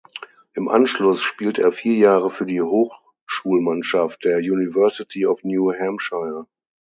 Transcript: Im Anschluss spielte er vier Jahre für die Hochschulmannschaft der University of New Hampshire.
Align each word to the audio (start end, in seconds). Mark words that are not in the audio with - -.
Im 0.55 0.67
Anschluss 0.67 1.21
spielte 1.21 1.61
er 1.61 1.71
vier 1.71 1.93
Jahre 1.93 2.31
für 2.31 2.47
die 2.47 2.63
Hochschulmannschaft 2.63 4.25
der 4.25 4.39
University 4.39 5.27
of 5.27 5.43
New 5.43 5.71
Hampshire. 5.73 6.47